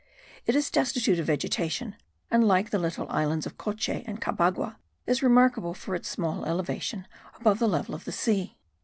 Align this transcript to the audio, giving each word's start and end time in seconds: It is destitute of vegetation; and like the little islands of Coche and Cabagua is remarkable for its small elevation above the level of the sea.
It 0.47 0.55
is 0.55 0.71
destitute 0.71 1.19
of 1.19 1.27
vegetation; 1.27 1.95
and 2.31 2.43
like 2.47 2.71
the 2.71 2.79
little 2.79 3.07
islands 3.11 3.45
of 3.45 3.59
Coche 3.59 3.87
and 3.89 4.19
Cabagua 4.19 4.77
is 5.05 5.21
remarkable 5.21 5.75
for 5.75 5.93
its 5.93 6.09
small 6.09 6.43
elevation 6.47 7.05
above 7.39 7.59
the 7.59 7.69
level 7.69 7.93
of 7.93 8.05
the 8.05 8.11
sea. 8.11 8.57